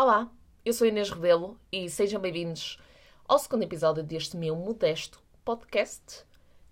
[0.00, 0.30] Olá,
[0.64, 2.78] eu sou Inês Rebelo e sejam bem-vindos
[3.26, 6.24] ao segundo episódio deste meu modesto podcast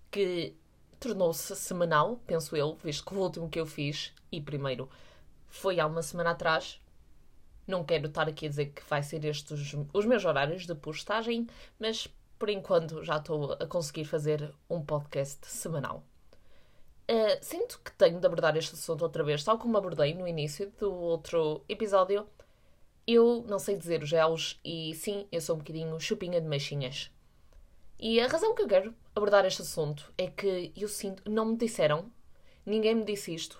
[0.09, 0.55] que
[0.97, 4.89] tornou-se semanal, penso eu, visto que o último que eu fiz e primeiro
[5.49, 6.81] foi há uma semana atrás.
[7.67, 11.47] Não quero estar aqui a dizer que vai ser estes os, meus horários de postagem,
[11.77, 12.07] mas
[12.39, 16.01] por enquanto já estou a conseguir fazer um podcast semanal.
[17.11, 20.71] Uh, sinto que tenho de abordar este assunto outra vez, tal como abordei no início
[20.79, 22.25] do outro episódio.
[23.07, 27.09] Eu não sei dizer os gelos e sim, eu sou um bocadinho chupinha de machinhas.
[27.97, 31.57] E a razão que eu quero abordar este assunto é que eu sinto, não me
[31.57, 32.11] disseram,
[32.65, 33.57] ninguém me disse isto,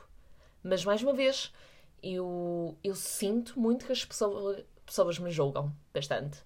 [0.62, 1.52] mas mais uma vez,
[2.04, 6.44] eu, eu sinto muito que as pessoas, pessoas me julgam bastante.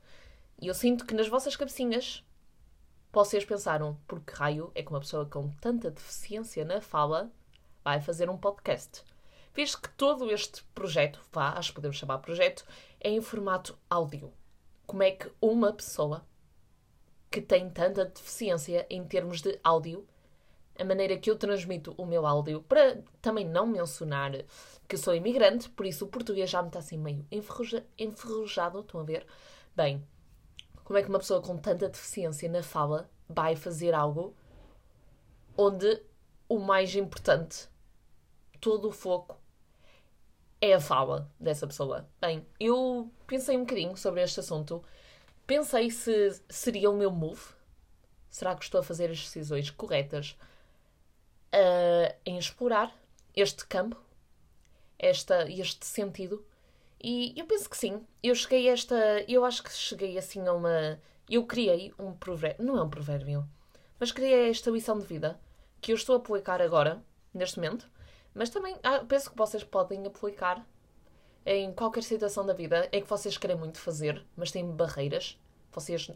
[0.62, 2.24] E eu sinto que nas vossas cabecinhas
[3.12, 7.30] vocês pensaram, por que raio é que uma pessoa com tanta deficiência na fala
[7.84, 9.04] vai fazer um podcast?
[9.54, 12.66] Visto que todo este projeto, vá, acho que podemos chamar projeto,
[13.02, 14.32] é em formato áudio.
[14.86, 16.26] Como é que uma pessoa
[17.30, 20.08] que tem tanta deficiência em termos de áudio,
[20.78, 24.32] a maneira que eu transmito o meu áudio, para também não mencionar
[24.88, 29.00] que sou imigrante, por isso o português já me está assim meio enferruja, enferrujado, estão
[29.00, 29.26] a ver?
[29.76, 30.06] Bem,
[30.84, 34.36] como é que uma pessoa com tanta deficiência na fala vai fazer algo
[35.58, 36.02] onde
[36.50, 37.70] o mais importante,
[38.60, 39.41] todo o foco,
[40.62, 42.08] é a fala dessa pessoa?
[42.22, 44.84] Bem, eu pensei um bocadinho sobre este assunto.
[45.46, 47.42] Pensei se seria o meu move.
[48.30, 50.38] Será que estou a fazer as decisões corretas
[51.54, 52.96] uh, em explorar
[53.36, 53.98] este campo,
[54.98, 56.46] esta, este sentido
[57.04, 58.06] e eu penso que sim.
[58.22, 58.96] Eu cheguei a esta.
[59.28, 61.00] Eu acho que cheguei assim a uma.
[61.30, 62.64] Eu criei um provérbio.
[62.64, 63.48] Não é um provérbio.
[64.00, 65.40] Mas criei esta lição de vida
[65.80, 67.04] que eu estou a aplicar agora,
[67.34, 67.90] neste momento.
[68.34, 70.66] Mas também ah, penso que vocês podem aplicar
[71.46, 75.38] em qualquer situação da vida em que vocês querem muito fazer, mas têm barreiras.
[75.72, 76.12] Vocês,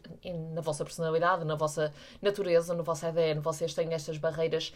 [0.54, 4.74] na vossa personalidade, na vossa natureza, no vosso ADN, vocês têm estas barreiras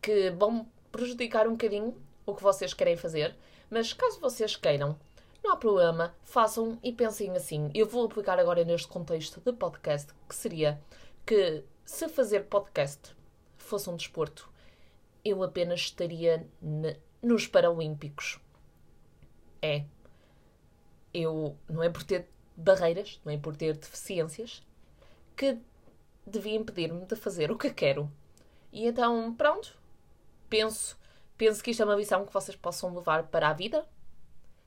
[0.00, 1.94] que vão prejudicar um bocadinho
[2.24, 3.36] o que vocês querem fazer.
[3.70, 4.96] Mas caso vocês queiram
[5.46, 7.70] não há problema, façam e pensem assim.
[7.72, 10.80] Eu vou aplicar agora neste contexto de podcast, que seria
[11.24, 13.14] que se fazer podcast
[13.56, 14.50] fosse um desporto,
[15.28, 16.46] eu apenas estaria
[17.22, 18.40] nos Paralímpicos.
[19.60, 19.84] É.
[21.12, 24.62] Eu não é por ter barreiras, não é por ter deficiências,
[25.36, 25.58] que
[26.26, 28.10] devia impedir-me de fazer o que quero.
[28.72, 29.76] E então, pronto,
[30.48, 30.98] penso,
[31.36, 33.86] penso que isto é uma visão que vocês possam levar para a vida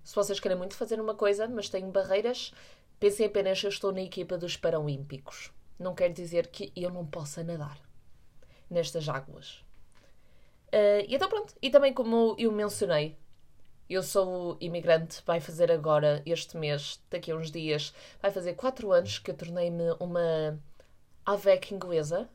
[0.10, 2.52] se vocês querem muito fazer uma coisa, mas têm barreiras,
[3.00, 5.52] pensem apenas eu estou na equipa dos Paralímpicos.
[5.78, 7.80] Não quer dizer que eu não possa nadar
[8.68, 9.64] nestas águas.
[10.74, 11.54] Uh, e então pronto.
[11.62, 13.18] E também como eu mencionei,
[13.90, 18.92] eu sou imigrante, vai fazer agora, este mês, daqui a uns dias, vai fazer 4
[18.92, 20.60] anos que eu tornei-me uma
[21.26, 22.30] AVEC inglesa.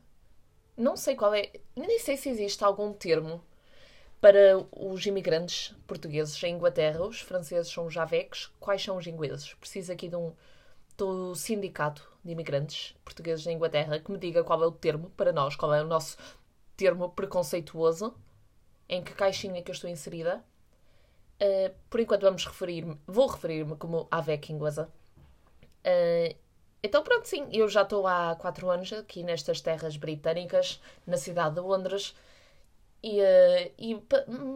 [0.77, 3.41] Não sei qual é, nem sei se existe algum termo
[4.19, 8.51] para os imigrantes portugueses em Inglaterra, os franceses são os AVECs.
[8.59, 9.53] Quais são os ingleses?
[9.53, 10.33] Preciso aqui de um
[10.97, 15.31] do sindicato de imigrantes portugueses em Inglaterra que me diga qual é o termo para
[15.31, 16.17] nós, qual é o nosso
[16.75, 18.13] termo preconceituoso,
[18.87, 20.43] em que caixinha que eu estou inserida.
[21.41, 24.89] Uh, por enquanto vamos referir-me, vou referir-me como AVEC inglesa.
[25.85, 26.35] Uh,
[26.81, 31.55] então pronto, sim, eu já estou há quatro anos aqui nestas terras britânicas, na cidade
[31.55, 32.15] de Londres,
[33.03, 34.03] e, uh, e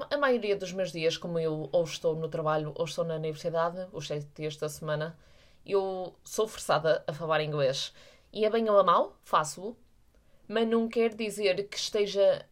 [0.10, 3.88] a maioria dos meus dias, como eu ou estou no trabalho ou estou na universidade,
[3.92, 5.18] os sete dias da semana,
[5.66, 7.94] eu sou forçada a falar inglês.
[8.34, 9.78] E é bem ou a mal, faço-o,
[10.48, 12.46] mas não quer dizer que esteja.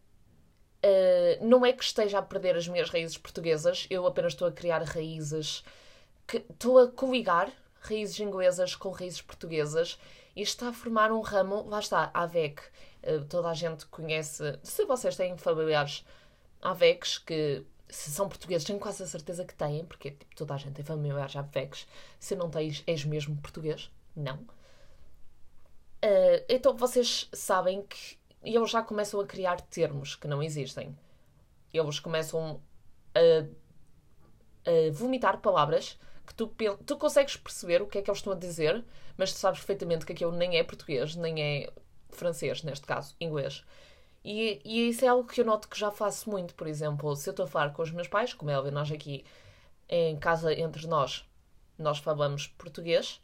[0.88, 4.52] Uh, não é que esteja a perder as minhas raízes portuguesas, eu apenas estou a
[4.52, 5.64] criar raízes.
[6.26, 9.98] que Estou a coligar raízes inglesas com raízes portuguesas
[10.34, 12.60] e está a formar um ramo, lá está, AVEC.
[13.02, 16.04] Uh, toda a gente conhece, se vocês têm familiares
[16.62, 20.58] AVECs que se são portugueses, tenho quase a certeza que têm, porque tipo, toda a
[20.58, 21.86] gente tem familiares AVECs.
[22.18, 23.90] Se não tens, és mesmo português?
[24.14, 24.36] Não.
[26.04, 30.96] Uh, então vocês sabem que eles já começam a criar termos que não existem.
[31.72, 32.62] Eles começam
[33.14, 36.54] a, a vomitar palavras que tu,
[36.84, 38.84] tu consegues perceber o que é que eles estão a dizer,
[39.16, 41.72] mas tu sabes perfeitamente que aquilo nem é português, nem é
[42.10, 43.64] francês, neste caso, inglês.
[44.22, 47.28] E, e isso é algo que eu noto que já faço muito, por exemplo, se
[47.28, 49.24] eu estou a falar com os meus pais, como é óbvio, nós aqui
[49.88, 51.24] em casa entre nós,
[51.78, 53.22] nós falamos português,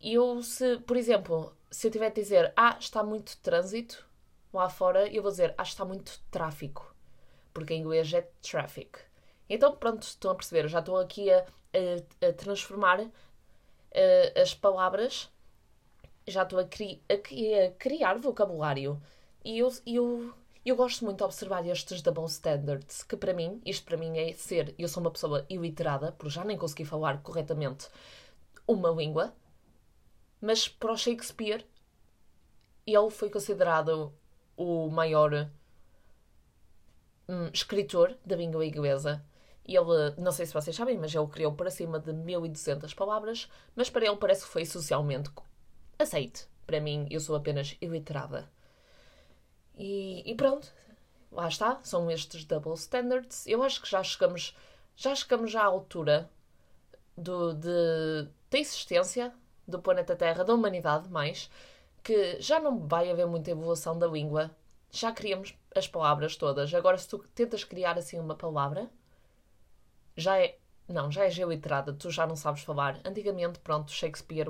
[0.00, 4.06] e eu, se, por exemplo, se eu tiver a dizer, ah, está muito trânsito
[4.56, 6.94] lá fora, eu vou dizer, ah, está muito tráfico,
[7.52, 8.98] porque em inglês é traffic.
[9.48, 15.30] Então, pronto, estão a perceber, já estou aqui a, a, a transformar uh, as palavras,
[16.26, 19.00] já estou a, cri a, a, criar vocabulário.
[19.44, 20.34] E eu, eu,
[20.64, 24.32] eu gosto muito de observar estes double standards, que para mim, isto para mim é
[24.32, 27.88] ser, eu sou uma pessoa iliterada, por já nem consegui falar corretamente
[28.66, 29.34] uma língua,
[30.40, 31.66] mas para o Shakespeare,
[32.86, 34.12] ele foi considerado
[34.56, 35.50] o maior
[37.28, 39.24] um, escritor da língua inglesa.
[39.66, 43.88] Ele, não sei se vocês sabem, mas ele criou para cima de 1200 palavras, mas
[43.88, 45.30] para ele parece que foi socialmente
[45.98, 46.46] aceite.
[46.66, 48.50] Para mim, eu sou apenas iliterada.
[49.76, 50.72] E, e pronto,
[51.32, 53.46] lá está, são estes double standards.
[53.46, 54.56] Eu acho que já chegamos,
[54.96, 56.30] já chegamos à altura
[57.16, 59.32] do, de, da existência
[59.66, 61.50] do planeta Terra, da humanidade mais,
[62.04, 64.50] que já não vai haver muita evolução da língua.
[64.90, 66.72] Já criamos as palavras todas.
[66.74, 68.88] Agora, se tu tentas criar assim uma palavra,
[70.16, 70.58] já é.
[70.86, 73.00] Não, já é geoliterada, tu já não sabes falar.
[73.06, 74.48] Antigamente, pronto, Shakespeare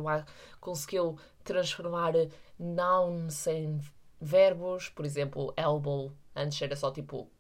[0.61, 2.13] conseguiu transformar
[2.59, 3.81] nouns em
[4.21, 7.31] verbos, por exemplo, elbow, antes era só tipo.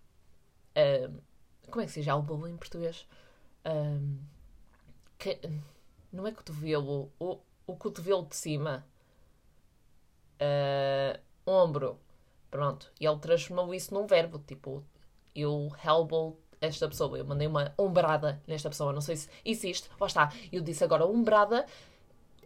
[0.76, 1.18] Um,
[1.68, 3.06] como é que se diz elbow em português?
[3.66, 4.18] Um,
[5.18, 5.40] que,
[6.12, 8.86] não é cotovelo, o, o cotovelo de cima.
[10.40, 11.98] Uh, ombro.
[12.50, 12.90] Pronto.
[13.00, 14.38] E ele transformou isso num verbo.
[14.38, 14.84] Tipo,
[15.34, 17.18] eu elbow esta pessoa.
[17.18, 18.92] Eu mandei uma ombrada nesta pessoa.
[18.92, 19.88] Não sei se existe.
[20.00, 20.32] Lá está.
[20.52, 21.66] Eu disse agora ombrada.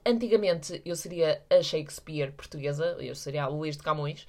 [0.04, 2.96] Antigamente eu seria a Shakespeare portuguesa.
[3.00, 4.26] Eu seria a Luís de Camões.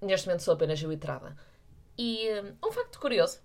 [0.00, 1.36] Neste momento sou apenas iliterada.
[1.96, 2.28] E
[2.64, 3.40] um facto curioso.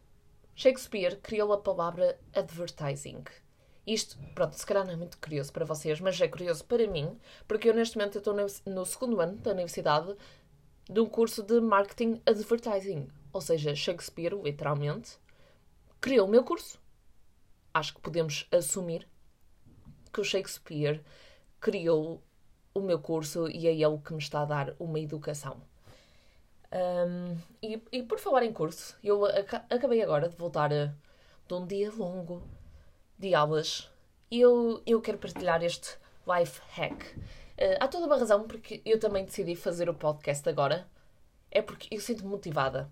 [0.56, 3.24] Shakespeare criou a palavra advertising.
[3.85, 7.19] Isto, pronto, se calhar não é muito curioso para vocês, mas é curioso para mim,
[7.47, 10.15] porque eu neste momento estou no segundo ano da universidade
[10.89, 13.09] de um curso de Marketing Advertising.
[13.33, 15.18] Ou seja, Shakespeare, literalmente,
[16.00, 16.80] criou o meu curso.
[17.74, 19.07] Acho que podemos assumir
[20.13, 21.03] que o Shakespeare
[21.59, 22.24] criou
[22.74, 25.62] o meu curso e é ele que me está a dar uma educação.
[26.71, 30.94] Um, e, e, por falar em curso, eu acabei agora de voltar a,
[31.47, 32.47] de um dia longo
[33.18, 33.94] de aulas
[34.39, 37.04] eu, eu quero partilhar este life hack.
[37.56, 40.88] Uh, há toda uma razão porque eu também decidi fazer o podcast agora.
[41.51, 42.89] É porque eu sinto-me motivada.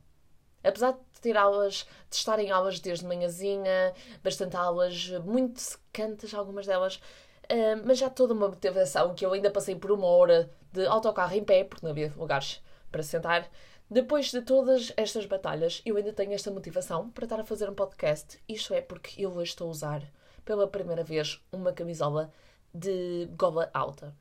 [0.63, 6.67] Apesar de ter aulas, de estar em aulas desde manhãzinha, bastante aulas, muito secantes, algumas
[6.67, 10.85] delas, uh, mas já toda uma motivação que eu ainda passei por uma hora de
[10.85, 13.49] autocarro em pé, porque não havia lugares para sentar.
[13.93, 17.75] Depois de todas estas batalhas, eu ainda tenho esta motivação para estar a fazer um
[17.75, 18.39] podcast.
[18.47, 20.13] Isto é porque eu hoje estou a usar
[20.45, 22.31] pela primeira vez uma camisola
[22.73, 24.15] de gola alta.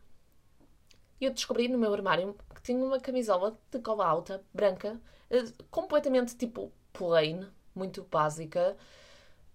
[1.21, 5.01] Eu descobri no meu armário que tinha uma camisola de gola alta, branca,
[5.31, 8.77] eh, completamente tipo plain, muito básica,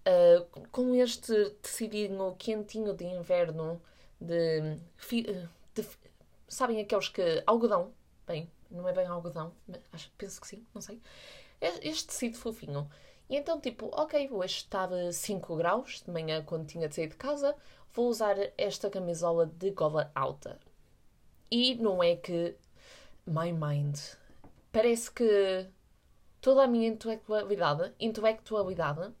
[0.08, 3.82] uh, com este tecidinho quentinho de inverno,
[4.18, 4.78] de,
[5.74, 5.86] de,
[6.48, 7.42] Sabem aqueles que.
[7.46, 7.92] algodão,
[8.26, 11.00] bem, não é bem algodão, mas acho, penso que sim, não sei.
[11.60, 12.88] Este tecido fofinho.
[13.28, 17.16] E então, tipo, ok, hoje estava 5 graus de manhã quando tinha de sair de
[17.16, 17.56] casa,
[17.92, 20.58] vou usar esta camisola de gola alta.
[21.50, 22.56] E não é que.
[23.26, 23.98] My mind.
[24.70, 25.66] Parece que
[26.40, 29.12] toda a minha intelectualidade, intelectualidade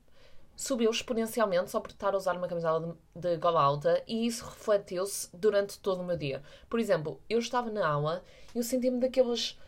[0.56, 4.44] subiu exponencialmente só por estar a usar uma camisola de, de gola alta e isso
[4.44, 6.42] refletiu-se durante todo o meu dia.
[6.68, 9.58] Por exemplo, eu estava na aula e eu senti-me daqueles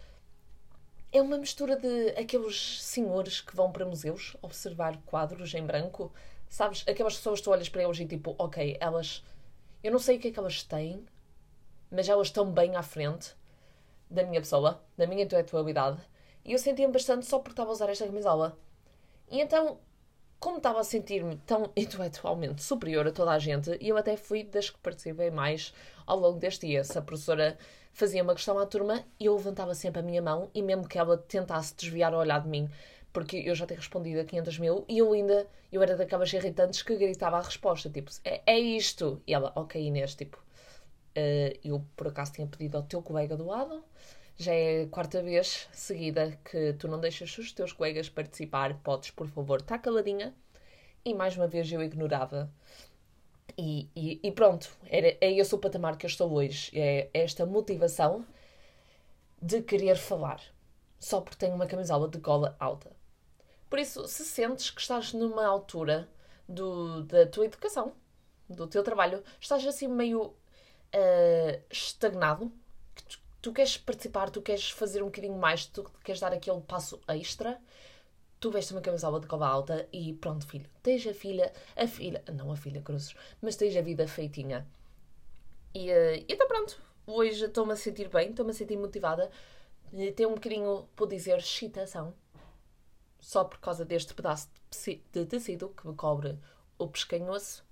[1.11, 6.13] é uma mistura de aqueles senhores que vão para museus observar quadros em branco.
[6.49, 6.85] Sabes?
[6.89, 9.25] Aquelas pessoas que tu olhas para eles e tipo, ok, elas.
[9.83, 11.05] Eu não sei o que é que elas têm,
[11.91, 13.35] mas elas estão bem à frente
[14.11, 15.99] da minha pessoa, da minha intelectualidade.
[16.45, 18.59] E eu sentia-me bastante só porque estava a usar esta camisola.
[19.31, 19.79] E então,
[20.39, 24.71] como estava a sentir-me tão intelectualmente superior a toda a gente, eu até fui das
[24.71, 25.73] que participei mais
[26.07, 26.85] ao longo deste dia.
[26.85, 27.59] Se a professora
[27.93, 30.99] fazia uma questão à turma e eu levantava sempre a minha mão e mesmo que
[30.99, 32.71] ela tentasse desviar o olhar de mim,
[33.13, 36.83] porque eu já tinha respondido a 500 mil e eu ainda, eu era daquelas irritantes
[36.83, 39.21] que gritava a resposta, tipo, é, é isto.
[39.27, 43.47] E ela, ok Inês, tipo, uh, eu por acaso tinha pedido ao teu colega do
[43.47, 43.83] lado,
[44.39, 49.11] já é a quarta vez seguida que tu não deixas os teus colegas participar, podes
[49.11, 50.35] por favor estar caladinha.
[51.05, 52.51] E mais uma vez eu ignorava
[53.59, 56.71] e, e, e, pronto, era, é esse o patamar que eu estou hoje.
[56.79, 58.25] É esta motivação
[59.43, 60.41] de querer falar,
[60.99, 62.93] só porque tenho uma camisola de gola alta.
[63.69, 66.09] Por isso, se sentes que estás numa altura
[66.49, 67.93] do, da tua educação,
[68.49, 72.53] do teu trabalho, estás assim meio uh, estagnado,
[72.95, 77.01] que tu, queres participar, tu queres fazer um bocadinho mais, tu queres dar aquele passo
[77.09, 77.61] extra,
[78.41, 82.23] tu vestes uma camisola de cola alta e pronto, filho, tens a filha, a filha,
[82.33, 84.67] não a filha, cruzes, mas tens a vida feitinha.
[85.75, 89.31] E uh, então pronto, hoje estou-me a sentir bem, estou-me a sentir motivada.
[90.17, 92.15] Tenho um bocadinho, vou dizer, excitação.
[93.21, 94.49] Só por causa deste pedaço
[95.13, 96.39] de tecido que me cobre
[96.79, 97.65] o pescanhoço.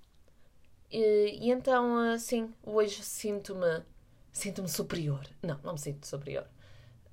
[0.91, 3.83] E, e então, assim, hoje sinto-me
[4.37, 5.27] sinto-me superior.
[5.41, 6.47] Não, não me sinto superior.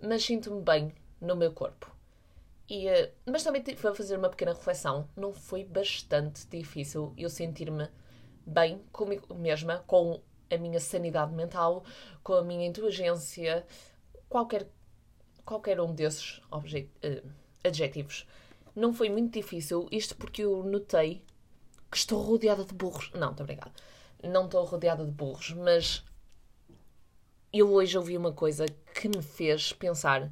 [0.00, 1.90] Mas sinto-me bem no meu corpo.
[2.68, 5.08] E, uh, mas também a fazer uma pequena reflexão.
[5.16, 7.88] Não foi bastante difícil eu sentir-me
[8.46, 11.84] bem comigo mesma, com a minha sanidade mental,
[12.22, 13.66] com a minha inteligência,
[14.28, 14.68] qualquer,
[15.44, 17.28] qualquer um desses uh,
[17.62, 18.26] adjetivos.
[18.74, 21.22] Não foi muito difícil, isto porque eu notei
[21.90, 23.10] que estou rodeada de burros.
[23.14, 23.72] Não, estou obrigada.
[24.22, 26.04] Não estou rodeada de burros, mas
[27.58, 30.30] eu hoje ouvi uma coisa que me fez pensar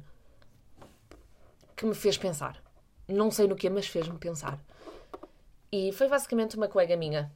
[1.83, 2.63] que me fez pensar.
[3.07, 4.57] Não sei no que, mas fez-me pensar.
[5.71, 7.31] E foi basicamente uma colega minha.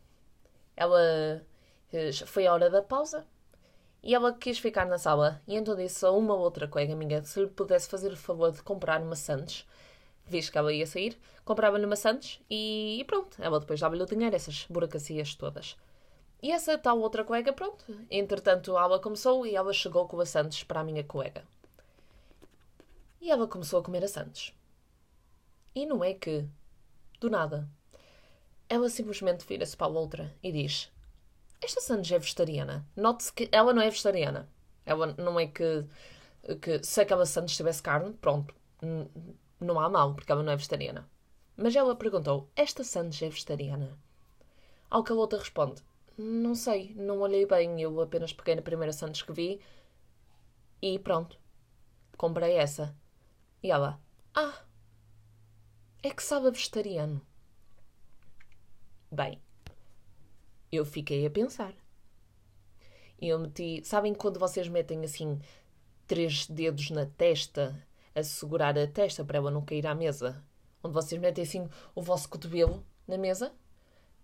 [0.75, 1.44] Ela
[1.91, 3.25] eh, foi a hora da pausa
[4.01, 5.41] e ela quis ficar na sala.
[5.46, 8.63] E então disse a uma outra colega minha se lhe pudesse fazer o favor de
[8.63, 9.67] comprar uma Santos,
[10.25, 13.38] visto que ela ia sair, comprava-lhe uma Santos e, pronto.
[13.41, 15.75] Ela depois dava-lhe o dinheiro, essas burocracias todas.
[16.48, 17.84] E essa tal outra colega, pronto.
[18.10, 21.44] Entretanto, a aula começou e ela chegou com a Santos para a minha colega.
[23.20, 24.56] E ela começou a comer a Santos.
[25.75, 26.48] E não é que,
[27.20, 27.68] do nada,
[28.70, 30.89] ela simplesmente vira-se para a outra e diz:
[31.60, 32.88] Esta Santos é vegetariana.
[32.96, 34.48] Note-se que ela não é vegetariana.
[34.86, 35.86] Ela não é que,
[36.62, 38.56] que se aquela Santos tivesse carne, pronto,
[39.60, 41.10] não há mal, porque ela não é vegetariana.
[41.58, 44.00] Mas ela perguntou: Esta Santos é vegetariana?
[44.89, 45.84] Ao que a outra responde:
[46.18, 49.62] Não sei, não olhei bem, eu apenas peguei na primeira Santos que vi
[50.82, 51.40] e pronto,
[52.18, 52.96] comprei essa.
[53.62, 54.02] E ela,
[54.34, 54.64] ah,
[56.02, 57.22] é que sabe a vegetariano.
[59.12, 59.40] Bem,
[60.72, 61.74] eu fiquei a pensar.
[63.20, 63.84] E eu meti.
[63.84, 65.40] Sabem quando vocês metem assim
[66.08, 70.44] três dedos na testa, a segurar a testa para ela não cair à mesa?
[70.84, 73.54] Onde vocês metem assim o vosso cotovelo na mesa?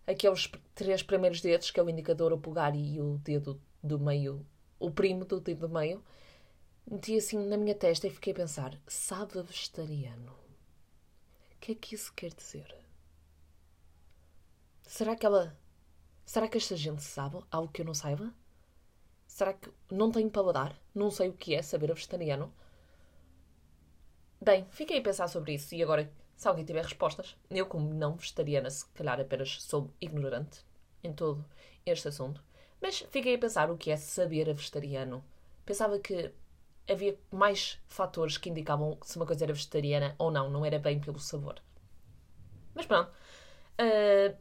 [0.05, 4.45] Aqueles três primeiros dedos, que é o indicador, o pulgar e o dedo do meio,
[4.79, 6.03] o primo do dedo do meio
[6.89, 10.31] meti assim na minha testa e fiquei a pensar: sabe vegetariano?
[10.31, 12.75] O que é que isso quer dizer?
[14.83, 15.57] Será que ela.
[16.25, 18.33] Será que esta gente sabe algo que eu não saiba?
[19.27, 20.79] Será que não tenho paladar?
[20.93, 22.53] Não sei o que é saber a vegetariano?
[24.39, 28.15] Bem, fiquei a pensar sobre isso e agora, se alguém tiver respostas, eu, como não
[28.15, 30.61] vegetariana, se calhar apenas sou ignorante
[31.03, 31.45] em todo
[31.85, 32.43] este assunto,
[32.81, 35.23] mas fiquei a pensar o que é saber a vegetariano.
[35.65, 36.33] Pensava que
[36.89, 40.99] havia mais fatores que indicavam se uma coisa era vegetariana ou não, não era bem
[40.99, 41.61] pelo sabor.
[42.73, 43.11] Mas pronto.
[43.79, 44.35] Uh,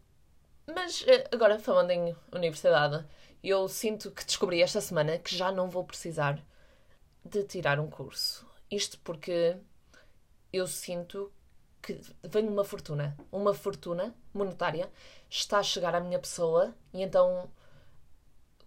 [0.66, 3.04] mas uh, agora, falando em universidade,
[3.42, 6.44] eu sinto que descobri esta semana que já não vou precisar
[7.24, 8.46] de tirar um curso.
[8.70, 9.56] Isto porque
[10.52, 11.32] eu sinto
[11.82, 13.16] que vem uma fortuna.
[13.30, 14.88] Uma fortuna monetária
[15.28, 17.50] está a chegar à minha pessoa e então,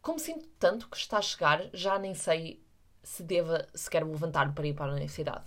[0.02, 2.62] como sinto tanto que está a chegar, já nem sei
[3.02, 5.46] se deva sequer levantar para ir para a universidade.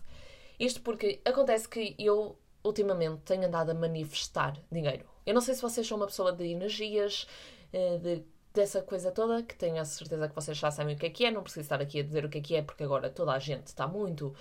[0.58, 5.06] Isto porque acontece que eu ultimamente tenho andado a manifestar dinheiro.
[5.26, 7.26] Eu não sei se vocês são uma pessoa de energias,
[7.72, 11.06] eh, de, dessa coisa toda, que tenho a certeza que vocês já sabem o que
[11.06, 12.82] é que é, não preciso estar aqui a dizer o que é que é, porque
[12.82, 14.34] agora toda a gente está muito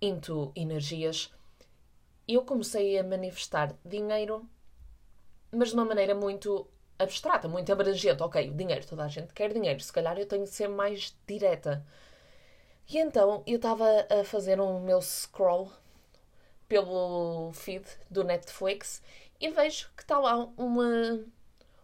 [0.00, 1.32] into energias.
[2.32, 4.48] Eu comecei a manifestar dinheiro,
[5.50, 6.64] mas de uma maneira muito
[6.96, 8.22] abstrata, muito abrangente.
[8.22, 11.12] Ok, o dinheiro, toda a gente quer dinheiro, se calhar eu tenho de ser mais
[11.26, 11.84] direta.
[12.88, 15.72] E então eu estava a fazer um meu scroll
[16.68, 19.02] pelo feed do Netflix
[19.40, 21.24] e vejo que está lá uma,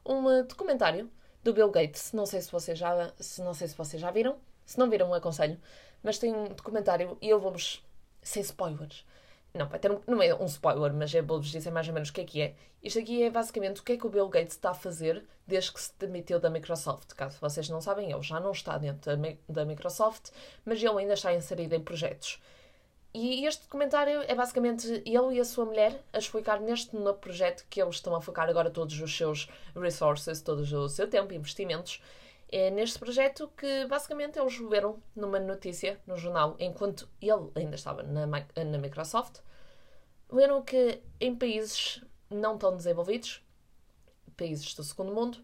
[0.05, 1.11] um documentário
[1.43, 2.13] do Bill Gates.
[2.13, 4.39] Não sei se vocês já, se não sei se vocês já viram.
[4.65, 5.61] Se não viram, aconselho.
[6.05, 7.85] Mas tem um documentário e eu vou-vos,
[8.23, 9.05] sem spoilers,
[9.57, 12.11] não, vai ter um, não é um spoiler, mas é vou-vos dizer mais ou menos
[12.11, 12.55] o que é que é.
[12.83, 15.73] Isto aqui é basicamente o que é que o Bill Gates está a fazer desde
[15.73, 17.15] que se demitiu da Microsoft.
[17.15, 19.11] Caso vocês não sabem, ele já não está dentro
[19.49, 20.31] da, Microsoft,
[20.65, 22.41] mas ele ainda está inserido em projetos.
[23.13, 27.65] E este documentário é basicamente ele e a sua mulher a explicar neste novo projeto
[27.71, 32.03] que eles estão a focar agora todos os seus resources, todo o seu tempo investimentos
[32.49, 38.03] é neste projeto que basicamente eles viram numa notícia no jornal, enquanto ele ainda estava
[38.03, 39.41] na, na Microsoft,
[40.31, 43.43] leram que em países não tão desenvolvidos,
[44.37, 45.39] países do segundo mundo,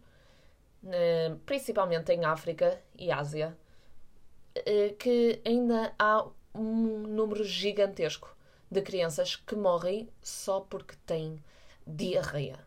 [1.47, 3.56] principalmente em África e Ásia,
[4.54, 8.37] eh, que ainda há um número gigantesco
[8.71, 11.42] de crianças que morrem só porque têm
[11.87, 12.59] diarreia.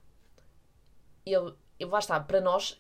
[1.26, 2.80] E lá está, para nós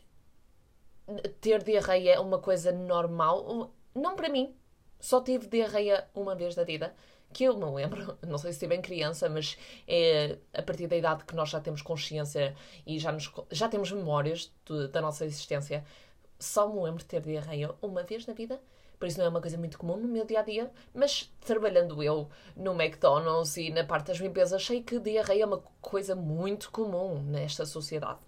[1.42, 3.72] ter diarreia é uma coisa normal.
[3.94, 4.56] Não para mim.
[5.00, 6.96] Só tive diarreia uma vez da vida.
[7.34, 9.58] Que eu me lembro, não sei se tive em criança, mas
[9.88, 13.92] é a partir da idade que nós já temos consciência e já, nos, já temos
[13.92, 15.84] memórias de, da nossa existência.
[16.40, 18.60] Só me lembro de ter diarreia uma vez na vida
[18.98, 22.02] por isso não é uma coisa muito comum no meu dia a dia, mas trabalhando
[22.02, 26.72] eu no McDonald's e na parte das limpezas, sei que diarreia é uma coisa muito
[26.72, 28.20] comum nesta sociedade.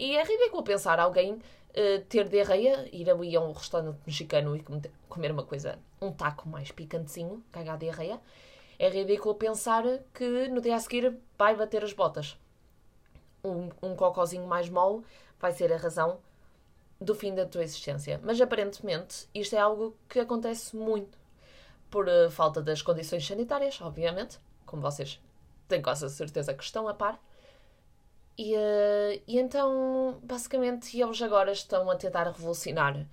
[0.00, 4.64] E é ridículo pensar alguém uh, ter diarreia, ir a um restaurante mexicano e
[5.10, 8.18] comer uma coisa, um taco mais picantezinho, cagar diarreia.
[8.78, 12.38] É ridículo pensar que no dia a seguir vai bater as botas.
[13.44, 13.94] Um, um
[14.46, 15.04] mais mole
[15.38, 16.18] vai ser a razão
[16.98, 18.18] do fim da tua existência.
[18.24, 21.18] Mas aparentemente isto é algo que acontece muito
[21.90, 25.20] por uh, falta das condições sanitárias, obviamente, como vocês
[25.68, 27.20] têm quase certeza que estão a par.
[28.42, 33.06] E, uh, e então, basicamente, eles agora estão a tentar revolucionar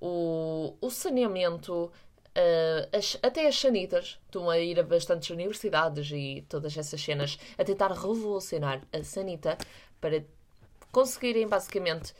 [0.00, 1.92] o, o saneamento,
[2.36, 4.18] uh, as, até as sanitas.
[4.24, 9.56] Estão a ir a bastantes universidades e todas essas cenas a tentar revolucionar a sanita
[10.00, 10.24] para
[10.90, 12.12] conseguirem, basicamente,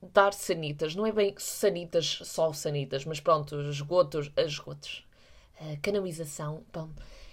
[0.00, 0.94] dar sanitas.
[0.94, 5.04] Não é bem sanitas, só sanitas, mas pronto, esgotos, esgotos.
[5.60, 6.62] A canalização.
[6.72, 6.88] Bom,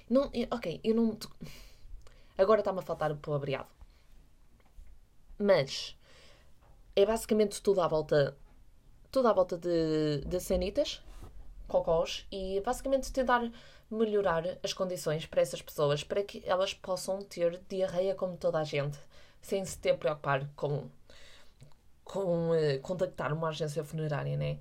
[0.10, 1.15] não, ok, eu não.
[2.36, 3.75] Agora está-me a faltar o palavreado.
[5.38, 5.98] Mas
[6.96, 8.38] é basicamente tudo à volta.
[9.12, 11.01] Tudo à volta de, de sanitas,
[11.68, 13.50] cocós, e basicamente tentar
[13.89, 18.63] melhorar as condições para essas pessoas para que elas possam ter diarreia como toda a
[18.63, 18.98] gente,
[19.42, 20.89] sem se ter preocupar com
[22.04, 24.60] com uh, contactar uma agência funerária, né?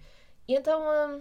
[0.48, 1.20] E então, uh,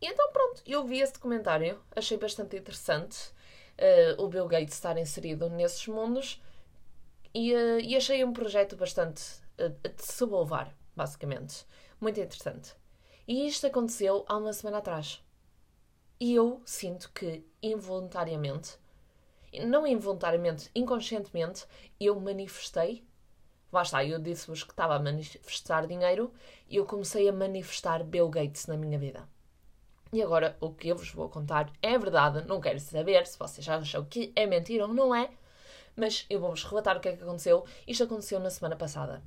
[0.00, 3.30] e então pronto, eu vi esse documentário, achei bastante interessante
[3.78, 6.42] uh, o Bill Gates estar inserido nesses mundos
[7.34, 9.22] e, e achei um projeto bastante
[9.56, 11.66] de se louvar, basicamente.
[12.00, 12.74] Muito interessante.
[13.28, 15.22] E isto aconteceu há uma semana atrás.
[16.18, 18.78] E eu sinto que involuntariamente,
[19.66, 21.66] não involuntariamente, inconscientemente,
[21.98, 23.04] eu manifestei
[23.72, 26.32] Lá está, eu disse-vos que estava a manifestar dinheiro
[26.68, 29.28] e eu comecei a manifestar Bill Gates na minha vida.
[30.12, 33.64] E agora o que eu vos vou contar é verdade, não quero saber se vocês
[33.64, 35.30] já acham que é mentira ou não é,
[35.96, 37.64] mas eu vou-vos relatar o que é que aconteceu.
[37.86, 39.22] Isto aconteceu na semana passada.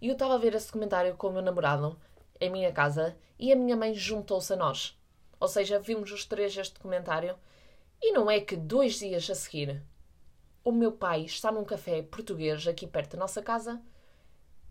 [0.00, 1.98] E eu estava a ver esse comentário com o meu namorado
[2.40, 4.98] em minha casa e a minha mãe juntou-se a nós.
[5.40, 7.36] Ou seja, vimos os três este comentário
[8.00, 9.82] e não é que dois dias a seguir
[10.66, 13.80] o meu pai está num café português aqui perto da nossa casa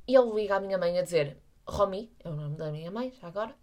[0.05, 3.13] e ele liga à minha mãe a dizer: Romy, é o nome da minha mãe,
[3.21, 3.55] já agora.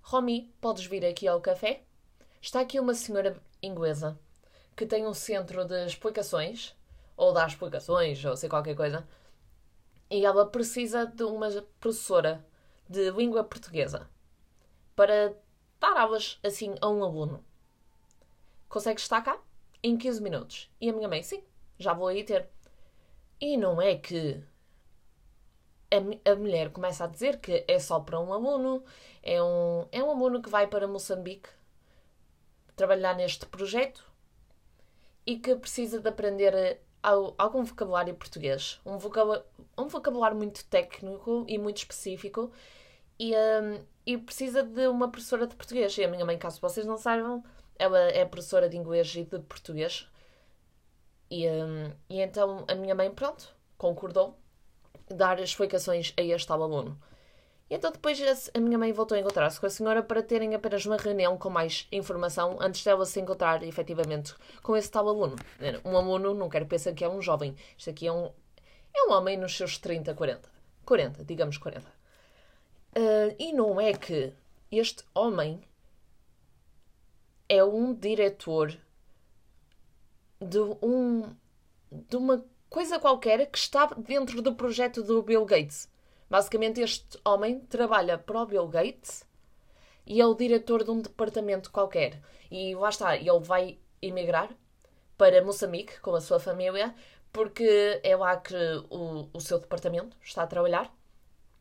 [0.00, 1.82] Romy, podes vir aqui ao café?
[2.40, 4.16] Está aqui uma senhora inglesa
[4.76, 6.76] que tem um centro de explicações,
[7.18, 9.06] ou dá explicações, ou sei qualquer coisa,
[10.08, 11.50] e ela precisa de uma
[11.80, 12.46] professora
[12.88, 14.08] de língua portuguesa
[14.96, 15.36] para
[15.80, 17.44] dar aulas assim a um aluno.
[18.68, 19.38] Consegue estar cá?
[19.82, 20.70] Em 15 minutos.
[20.80, 21.42] E a minha mãe, sim,
[21.78, 22.48] já vou aí ter.
[23.40, 24.42] E não é que
[25.90, 28.84] a, a mulher começa a dizer que é só para um aluno,
[29.22, 31.48] é um, é um aluno que vai para Moçambique
[32.76, 34.04] trabalhar neste projeto
[35.26, 38.80] e que precisa de aprender algum vocabulário português.
[38.84, 39.44] Um vocabulário,
[39.76, 42.50] um vocabulário muito técnico e muito específico
[43.18, 45.96] e, um, e precisa de uma professora de português.
[45.98, 47.44] E a minha mãe, caso vocês não saibam,
[47.78, 50.08] ela é professora de inglês e de português
[51.30, 54.38] e, um, e então a minha mãe, pronto, concordou
[55.08, 56.98] dar explicações a este aluno.
[57.70, 58.18] E então depois
[58.54, 61.50] a minha mãe voltou a encontrar-se com a senhora para terem apenas uma reunião com
[61.50, 65.36] mais informação antes dela se encontrar efetivamente com esse tal aluno.
[65.84, 67.54] Um aluno, não quero pensar que é um jovem.
[67.76, 68.32] Isto aqui é um,
[68.94, 70.48] é um homem nos seus 30, 40.
[70.84, 71.86] 40, digamos 40.
[71.86, 74.32] Uh, e não é que
[74.72, 75.60] este homem
[77.48, 78.74] é um diretor
[80.40, 81.34] de, um,
[81.92, 85.88] de uma coisa qualquer que está dentro do projeto do Bill Gates.
[86.28, 89.26] Basicamente, este homem trabalha para o Bill Gates
[90.06, 92.20] e é o diretor de um departamento qualquer.
[92.50, 94.50] E lá está, ele vai emigrar
[95.16, 96.94] para Moçambique com a sua família,
[97.32, 98.54] porque é lá que
[98.90, 100.92] o, o seu departamento está a trabalhar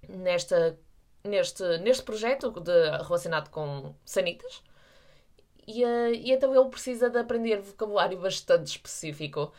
[0.08, 0.80] nesta,
[1.24, 4.64] neste, neste projeto de, relacionado com sanitas.
[5.68, 9.52] E, uh, e então ele precisa de aprender vocabulário bastante específico.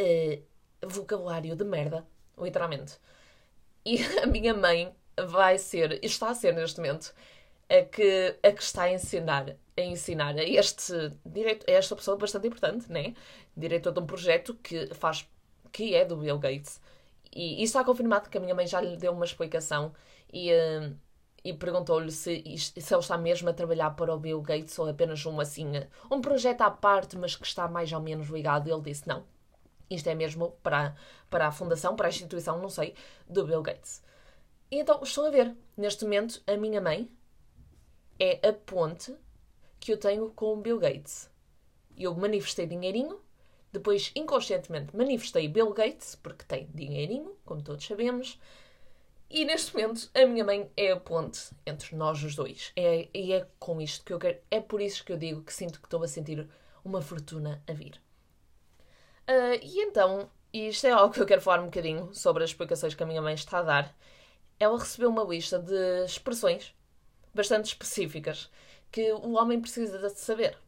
[0.00, 0.42] Uh,
[0.84, 2.06] vocabulário de merda,
[2.36, 2.98] literalmente.
[3.84, 4.94] E a minha mãe
[5.28, 7.14] vai ser, está a ser neste momento,
[7.68, 10.92] a que, a que está a ensinar, a ensinar a, este,
[11.24, 13.14] direito, a esta pessoa bastante importante, né?
[13.56, 15.28] Diretor de um projeto que faz,
[15.72, 16.80] que é do Bill Gates.
[17.34, 19.94] E, e está confirmado que a minha mãe já lhe deu uma explicação
[20.32, 20.94] e, uh,
[21.44, 25.24] e perguntou-lhe se, se ele está mesmo a trabalhar para o Bill Gates ou apenas
[25.26, 25.66] um, assim,
[26.10, 28.68] um projeto à parte, mas que está mais ou menos ligado.
[28.68, 29.24] E ele disse: não,
[29.94, 30.94] isto é mesmo para,
[31.30, 32.94] para a fundação, para a instituição, não sei,
[33.28, 34.02] do Bill Gates.
[34.70, 37.10] E então estou a ver, neste momento, a minha mãe
[38.18, 39.14] é a ponte
[39.78, 41.30] que eu tenho com o Bill Gates.
[41.96, 43.20] Eu manifestei dinheirinho,
[43.72, 48.38] depois inconscientemente manifestei Bill Gates, porque tem dinheirinho, como todos sabemos,
[49.34, 52.70] e neste momento a minha mãe é a ponte entre nós os dois.
[52.76, 54.38] É, e é com isto que eu quero.
[54.50, 56.46] É por isso que eu digo que sinto que estou a sentir
[56.84, 57.98] uma fortuna a vir.
[59.28, 62.94] Uh, e então, isto é algo que eu quero falar um bocadinho sobre as explicações
[62.94, 63.96] que a minha mãe está a dar.
[64.58, 66.74] Ela recebeu uma lista de expressões
[67.34, 68.50] bastante específicas
[68.90, 70.58] que o homem precisa de saber.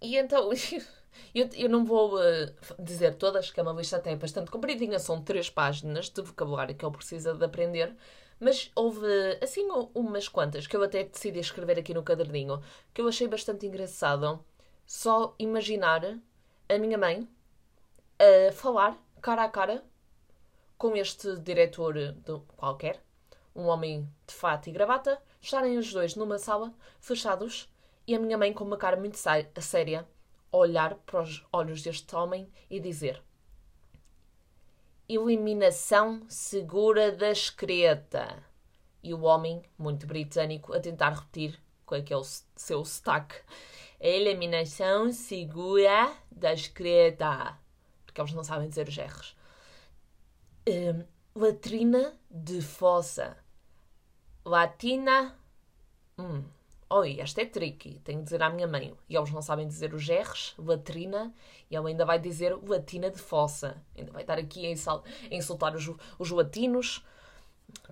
[0.00, 0.50] E então,
[1.34, 5.22] eu, eu não vou uh, dizer todas, que é uma lista até bastante compridinha, são
[5.22, 7.94] três páginas de vocabulário que ele precisa de aprender,
[8.40, 9.06] mas houve,
[9.40, 12.60] assim, umas quantas que eu até decidi escrever aqui no caderninho,
[12.92, 14.44] que eu achei bastante engraçado.
[14.86, 16.18] Só imaginar
[16.68, 17.28] a minha mãe
[18.22, 19.84] a falar cara a cara
[20.78, 23.02] com este diretor de qualquer,
[23.54, 27.68] um homem de fato e gravata, estarem os dois numa sala, fechados,
[28.06, 29.18] e a minha mãe com uma cara muito
[29.60, 30.08] séria,
[30.52, 33.20] olhar para os olhos deste homem e dizer:
[35.08, 38.40] Eliminação segura da excreta.
[39.02, 42.22] E o homem, muito britânico, a tentar repetir com aquele
[42.54, 43.34] seu sotaque:
[44.00, 47.61] Eliminação segura da excreta.
[48.12, 49.34] Porque eles não sabem dizer os R's.
[50.68, 51.02] Um,
[51.34, 53.38] latrina de fossa.
[54.44, 55.34] Latina.
[56.18, 56.44] Hum.
[56.90, 58.00] Oi, esta é tricky.
[58.00, 58.94] Tenho de dizer à minha mãe.
[59.08, 61.34] E eles não sabem dizer os R's, latrina,
[61.70, 63.82] e ela ainda vai dizer latina de fossa.
[63.96, 67.02] Ainda vai estar aqui a insultar os, os latinos.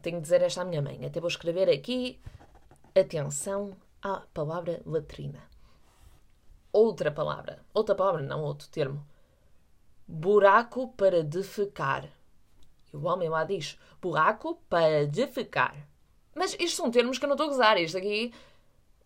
[0.03, 1.03] Tenho de dizer esta à minha mãe.
[1.07, 2.21] Até vou escrever aqui.
[2.95, 5.43] Atenção à palavra latrina.
[6.71, 7.65] Outra palavra.
[7.73, 9.03] Outra palavra, não outro termo.
[10.13, 12.09] Buraco para defecar.
[12.93, 15.77] E o homem lá diz buraco para defecar.
[16.35, 17.79] Mas isto são termos que eu não estou a gozar.
[17.79, 18.33] Isto aqui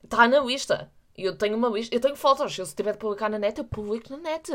[0.03, 0.91] está na lista.
[1.17, 2.55] Eu tenho uma lista, eu tenho fotos.
[2.57, 4.51] Se tiver de publicar na net, eu publico na net.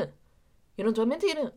[0.78, 1.54] Eu não estou a mentir.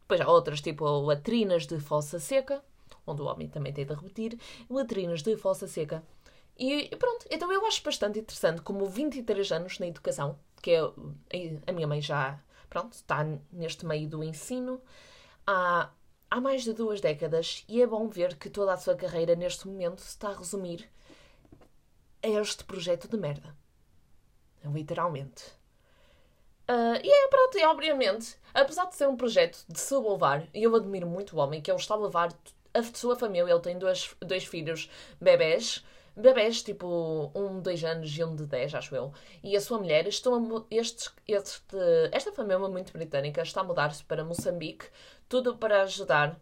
[0.00, 2.64] Depois há outras, tipo latrinas de fossa seca,
[3.06, 6.02] onde o homem também tem de repetir, latrinas de fossa seca.
[6.58, 10.80] E pronto, então eu acho bastante interessante como 23 anos na educação, que é
[11.66, 12.38] a minha mãe já,
[12.70, 14.80] pronto, está neste meio do ensino,
[15.46, 15.90] há
[16.30, 19.66] há mais de duas décadas e é bom ver que toda a sua carreira neste
[19.66, 20.88] momento se está a resumir
[22.22, 23.56] a este projeto de merda.
[24.64, 25.42] Literalmente.
[26.68, 30.62] Uh, e é pronto, e obviamente, apesar de ser um projeto de se louvar, e
[30.62, 32.32] eu admiro muito o homem que ele está a levar
[32.72, 34.88] a sua família, ele tem dois, dois filhos
[35.20, 35.84] bebés,
[36.16, 40.06] bebés tipo um dois anos e um de dez, acho eu, e a sua mulher,
[40.06, 41.10] estão a, este,
[42.12, 44.86] esta família muito britânica está a mudar-se para Moçambique
[45.28, 46.38] tudo para ajudar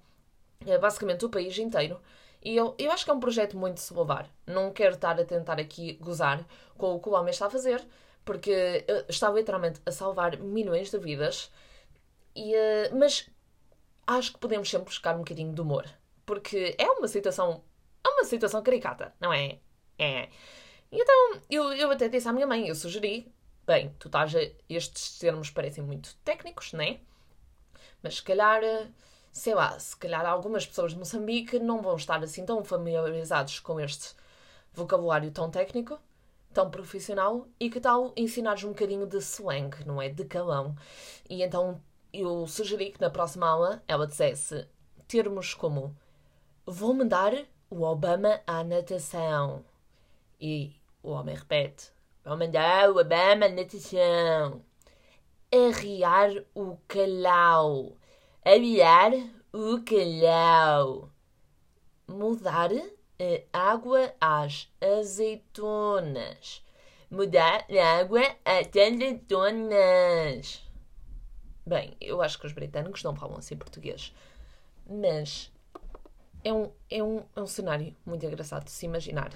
[0.66, 2.00] eh, basicamente o país inteiro.
[2.42, 4.28] E eu, eu acho que é um projeto muito louvar.
[4.46, 6.44] Não quero estar a tentar aqui gozar
[6.76, 7.85] com o que o homem está a fazer,
[8.24, 11.50] porque eh, está literalmente a salvar milhões de vidas.
[12.35, 13.28] E, uh, mas
[14.07, 15.85] acho que podemos sempre buscar um bocadinho de humor,
[16.24, 17.62] porque é uma situação,
[18.18, 19.59] uma situação caricata, não é?
[19.98, 20.28] É.
[20.90, 23.33] Então eu, eu até disse à minha mãe, eu sugeri,
[23.66, 26.98] bem, tu estás a, estes termos parecem muito técnicos, não é?
[28.02, 28.62] Mas se calhar,
[29.33, 33.81] sei lá, se calhar algumas pessoas de Moçambique não vão estar assim tão familiarizados com
[33.81, 34.14] este
[34.72, 35.98] vocabulário tão técnico,
[36.52, 40.09] tão profissional, e que tal ensinares um bocadinho de slang, não é?
[40.09, 40.76] De calão.
[41.28, 41.81] E então
[42.12, 44.66] eu sugeri que na próxima aula ela dissesse
[45.07, 45.96] termos como
[46.64, 47.33] vou-me dar
[47.70, 49.64] o Obama à natação.
[50.40, 51.90] E o homem repete:
[52.24, 54.62] vou mandar o Obama à natação
[55.52, 57.96] arriar o calhau.
[58.44, 59.12] Arriar
[59.52, 61.11] o calhau.
[62.07, 62.70] Mudar
[63.52, 66.62] a água às azeitonas.
[67.11, 70.62] Mudar a água às azeitonas.
[71.66, 74.14] Bem, eu acho que os britânicos não falam assim português.
[74.87, 75.52] Mas
[76.44, 79.31] é um, é um, é um cenário muito engraçado de se imaginar.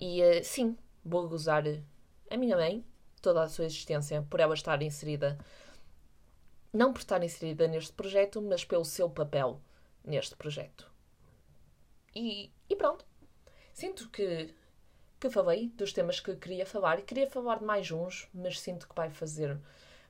[0.00, 1.64] E uh, sim, vou gozar
[2.30, 2.84] a minha mãe
[3.20, 5.38] toda a sua existência por ela estar inserida,
[6.72, 9.60] não por estar inserida neste projeto, mas pelo seu papel
[10.04, 10.90] neste projeto.
[12.14, 13.04] E, e pronto.
[13.72, 14.54] Sinto que,
[15.18, 18.94] que falei dos temas que queria falar queria falar de mais uns, mas sinto que
[18.94, 19.58] vai fazer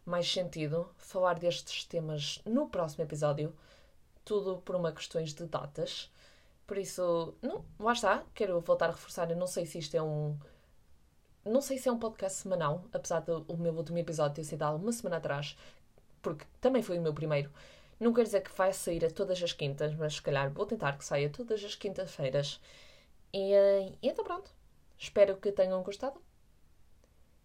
[0.04, 3.54] mais sentido falar destes temas no próximo episódio,
[4.30, 6.08] tudo por uma questões de datas,
[6.66, 9.30] Por isso, não, lá está, quero voltar a reforçar.
[9.30, 10.38] Eu não sei se isto é um.
[11.44, 14.70] Não sei se é um podcast semanal, apesar do meu último episódio ter sido há
[14.72, 15.56] uma semana atrás,
[16.22, 17.50] porque também foi o meu primeiro.
[17.98, 20.96] Não quer dizer que vai sair a todas as quintas, mas se calhar vou tentar
[20.98, 22.60] que saia todas as quintas-feiras.
[23.32, 24.50] E, eh, e então pronto.
[24.98, 26.20] Espero que tenham gostado.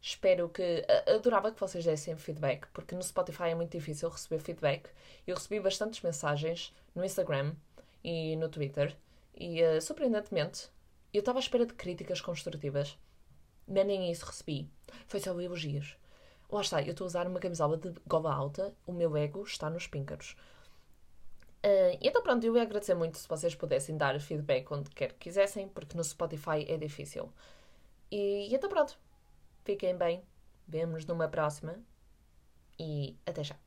[0.08, 0.86] Espero que.
[1.08, 4.88] Adorava que vocês dessem feedback, porque no Spotify é muito difícil receber feedback.
[5.26, 7.56] Eu recebi bastantes mensagens no Instagram
[8.04, 8.96] e no Twitter,
[9.36, 10.70] e uh, surpreendentemente,
[11.12, 12.96] eu estava à espera de críticas construtivas,
[13.68, 14.70] mas nem isso recebi.
[15.08, 15.98] Foi só elogios.
[16.52, 19.72] Lá está, eu estou a usar uma camisola de gola alta, o meu ego está
[19.72, 20.38] nos píncaros.
[21.66, 25.30] Uh, então pronto, eu ia agradecer muito se vocês pudessem dar feedback onde quer que
[25.30, 27.34] quisessem, porque no Spotify é difícil.
[28.12, 28.96] E, e então pronto,
[29.66, 30.24] Fiquem bem,
[30.68, 31.84] vemos numa próxima
[32.80, 33.58] e até já.